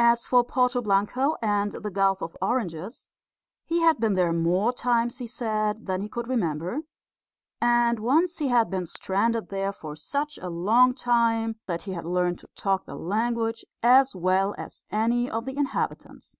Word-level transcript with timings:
As 0.00 0.26
for 0.26 0.42
Porto 0.42 0.82
Blanco 0.82 1.36
and 1.40 1.70
the 1.70 1.90
Gulf 1.92 2.20
of 2.20 2.36
Oranges, 2.42 3.08
he 3.64 3.80
had 3.80 4.00
been 4.00 4.14
there 4.14 4.32
more 4.32 4.72
times, 4.72 5.18
he 5.18 5.26
said, 5.28 5.86
than 5.86 6.00
he 6.00 6.08
could 6.08 6.26
remember; 6.26 6.80
and 7.60 8.00
once 8.00 8.38
he 8.38 8.48
had 8.48 8.70
been 8.70 8.86
stranded 8.86 9.50
there 9.50 9.70
for 9.72 9.94
such 9.94 10.36
a 10.38 10.48
long 10.50 10.94
time 10.94 11.60
that 11.66 11.82
he 11.82 11.92
had 11.92 12.04
learned 12.04 12.40
to 12.40 12.48
talk 12.56 12.86
the 12.86 12.96
language 12.96 13.64
as 13.84 14.16
well 14.16 14.52
as 14.58 14.82
any 14.90 15.30
of 15.30 15.44
the 15.44 15.56
inhabitants. 15.56 16.36